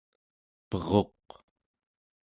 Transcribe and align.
peruq 0.69 1.27